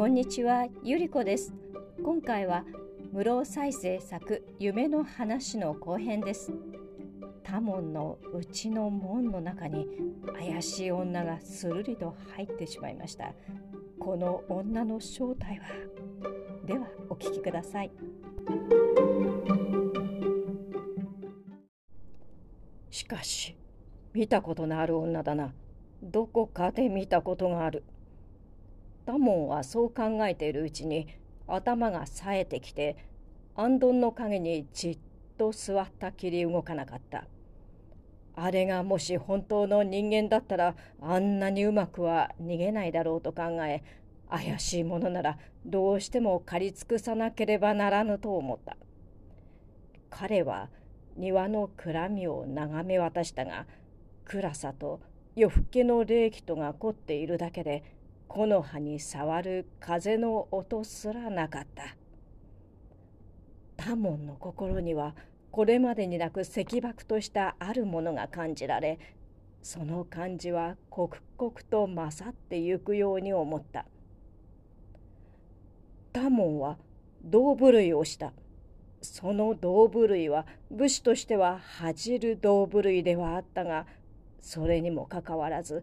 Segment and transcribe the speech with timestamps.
[0.00, 1.52] こんにちは、ゆりこです。
[2.02, 2.64] 今回は
[3.12, 6.54] 室再生作夢の話の後編です。
[7.42, 9.86] 多門のうちの門の中に
[10.38, 13.34] 怪しい女がするりと入ってしまいました。
[13.98, 15.66] この女の正体は？
[16.64, 17.90] ではお聞きください。
[22.88, 23.54] しかし
[24.14, 25.52] 見たことのある女だな。
[26.02, 27.84] どこかで見たことがある。
[29.06, 31.08] 多門はそう考えているうちに
[31.46, 32.96] 頭が冴えてきて
[33.56, 34.98] 安どんの陰にじっ
[35.36, 37.24] と座ったきり動かなかった。
[38.36, 43.82] あれがもし本当の人間だったらあんなにうまくは逃げないだろうと考え
[44.30, 48.76] 怪しいものならどうしても借り尽くさなければならぬと思った。
[50.08, 50.70] 彼は
[51.16, 53.66] 庭の暗みを眺め渡したが
[54.24, 55.00] 暗さと
[55.36, 57.82] 夜更けの冷気とが凝っているだけで
[58.32, 61.96] 木の葉に触る風の音すらなかった。
[63.76, 65.16] 多門の心には
[65.50, 69.00] これまでになく石爆としたあるものが感じられ
[69.62, 73.84] その感じは刻々と勝ってゆくように思った。
[76.12, 76.78] 多門は
[77.24, 78.32] 胴部類をした。
[79.02, 83.86] その胴部類は武士としては恥じる胴部類ではあったが
[84.40, 85.82] それにもかかわらず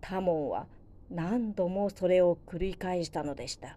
[0.00, 0.66] 多門は
[1.10, 3.76] 何度もそれを繰り返したのでした。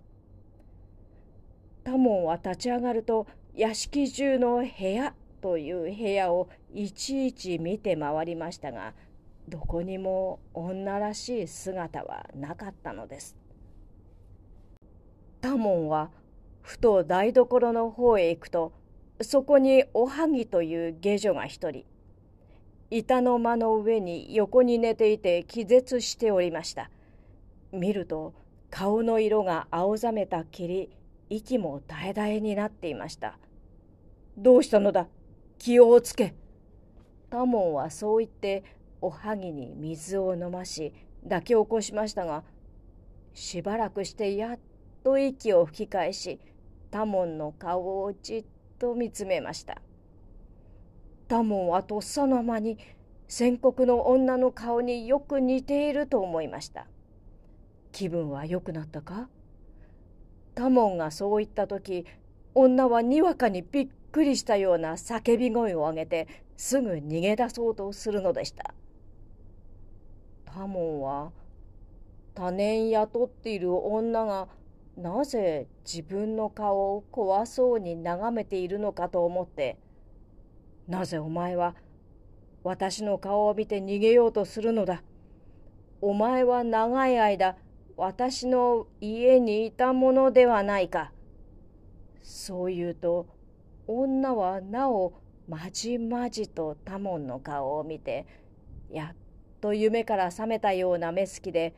[1.83, 8.93] 多門は立ち上がると屋敷中の部屋という部屋をいちいち見て回りましたが
[9.49, 13.35] どこにも女らしい姿はなかったのです。
[15.41, 16.09] 多門は
[16.61, 18.71] ふと台所の方へ行くと
[19.21, 21.83] そこにおはぎという下女が一人
[22.89, 26.89] 板の間の上に横に寝ていて気絶しておりました。
[27.73, 28.33] 見ると
[28.69, 30.89] 顔の色が青ざめたきり
[31.29, 33.37] 息も絶え絶えになっていました。
[34.37, 35.07] どうしたのだ？
[35.57, 36.35] 気をつけ。
[37.29, 38.63] 多門はそう言って
[39.01, 42.43] おはぎに水を飲まし抱き起こしましたが
[43.33, 44.59] しばらくしてやっ
[45.03, 46.39] と息を吹き返し
[46.91, 48.45] 多門の顔をじっ
[48.77, 49.81] と見つめました。
[51.27, 52.77] 多門はとっさの間に
[53.27, 56.85] 宣告の女の顔によく似ていると思いました。
[57.93, 59.29] 気分は良くなったか？
[60.55, 62.05] 多門がそう言った時
[62.53, 66.27] 女はにわかにびっくりしたような叫び声を上げて
[66.57, 68.73] すぐ逃げ出そうとするのでした。
[70.45, 71.31] 多門は
[72.35, 74.47] 他年雇っている女が
[74.97, 79.77] なぜ自分の顔を怖そうに眺めているのかと思って
[80.87, 81.75] なぜお前は
[82.63, 85.01] 私の顔を見て逃げようとするのだ？
[86.01, 87.55] お前は長い間
[87.95, 91.11] 私の家にいたものではないか。
[92.21, 93.27] そう言うと
[93.85, 95.13] 女はなお
[95.47, 98.25] まじまじと多門の顔を見て
[98.89, 99.17] やっ
[99.59, 101.75] と夢から覚めたような目つきで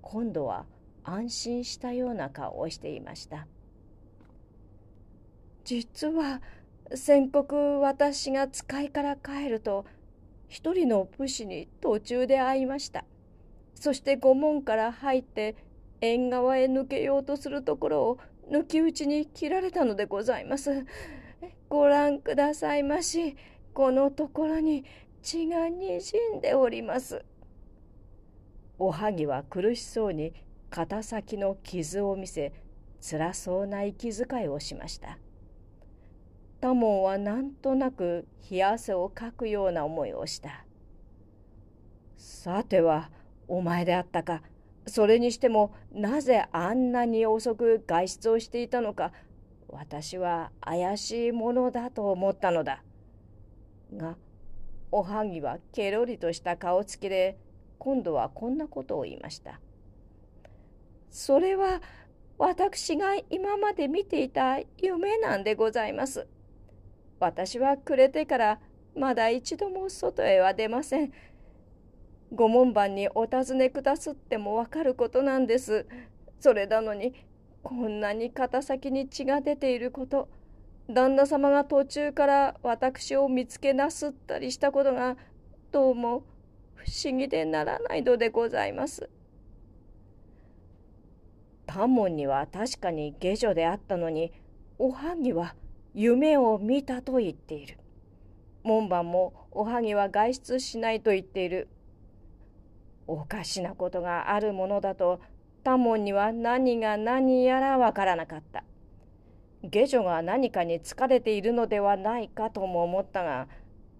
[0.00, 0.64] 今度は
[1.04, 3.46] 安心したような顔をしていました。
[5.64, 6.40] 実は
[6.94, 9.84] 先刻私が使いから帰ると
[10.48, 13.04] 一人の武士に途中で会いました。
[13.82, 15.56] そして御門から入って
[16.00, 20.86] 縁側へ抜けようとするところを抜き打ちに切られたのでございます。
[21.68, 23.36] ご覧くださいまし。
[23.74, 24.84] このところに
[25.20, 27.24] 血がにじんでおります。
[28.78, 30.32] おはぎは苦しそうに
[30.70, 32.52] 肩先の傷を見せ、
[33.00, 35.18] 辛そうな息遣いをしました。
[36.60, 40.64] 多門はなんとなく冷や汗をかくような思いをした。
[42.16, 43.10] さては、
[43.48, 44.42] お前であったか。
[44.86, 49.12] それにしてもなぜあんなに遅く外出をしていたのか
[49.68, 52.82] 私は怪しいものだと思ったのだ。
[53.96, 54.16] が
[54.90, 57.38] おはぎはケロリとした顔つきで
[57.78, 59.60] 今度はこんなことを言いました。
[61.10, 61.80] それは
[62.38, 66.26] 私が今まで見ていた夢なんでございます。
[67.20, 68.60] 私は暮れてから
[68.96, 71.12] まだ一度も外へは出ません。
[72.34, 75.86] ご門番にお尋ねくだすってもわかることなんです。
[76.40, 77.14] それなのに
[77.62, 80.28] こんなに肩先に血が出ていること
[80.88, 85.16] 旦那様が途中から私を見つけなすったりしたことが
[85.70, 86.24] どうも
[86.74, 89.10] 不思議でならないのでございます。
[91.66, 94.32] 多門には確かに下女であったのに
[94.78, 95.54] おはぎは
[95.94, 97.76] 夢を見たと言っている。
[98.62, 101.68] 門番もおはぎは外出しないと言っている。
[103.12, 105.20] おかしなことがあるものだと
[105.64, 108.64] タモンには何が何やらわからなかった。
[109.62, 113.48] 下女が何かに疲れているのではないかとも思ったが、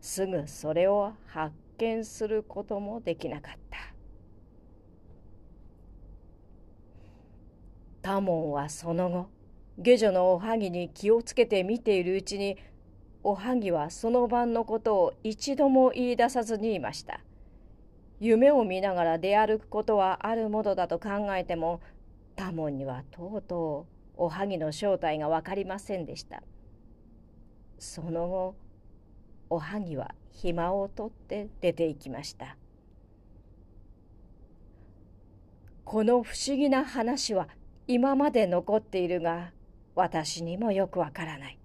[0.00, 3.78] すぐそれを発見することもできなかった。
[8.00, 9.26] タモンはその後、
[9.78, 12.56] 下女のおはぎに気をつけて見ているうちに、
[13.22, 17.20] おはぎはその晩のことを一度も言い出さずにいました。
[18.24, 21.80] 夢を見ながら出歩くことはあるものだと考えても、
[22.36, 26.40] タモンにはとうとうおはぎの正体が分かりませんでした。
[27.80, 28.54] その後、
[29.50, 32.56] おはぎは暇を取って出て行きました。
[35.82, 37.48] この不思議な話は
[37.88, 39.50] 今まで残っているが、
[39.96, 41.58] 私にもよくわからない。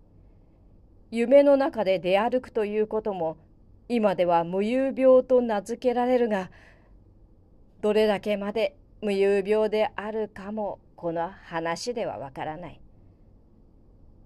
[1.11, 3.37] 夢の中で出歩くということも、
[3.89, 6.51] 今では無遊病と名付けられるが、
[7.81, 12.81] どれだけまで無遊病であるかもこの話ではわからない。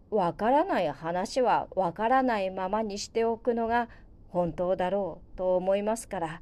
[0.10, 3.88] わからない話はわからないままにしておくのが
[4.30, 6.42] 本当だろうと思いますから、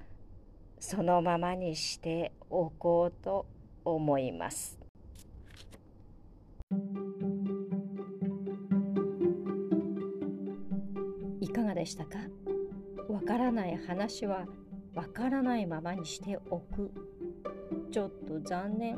[0.80, 3.46] そのままにしておこうと
[3.84, 4.80] 思います。
[11.42, 12.20] いかがでしたか？
[13.10, 14.46] わからない話は
[14.96, 16.92] わからないままにしておく。
[17.92, 18.98] ちょっと残念。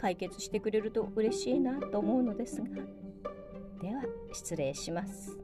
[0.00, 2.68] 解決してくれると嬉しいなと思うのですが
[3.82, 4.02] では
[4.32, 5.38] 失礼します。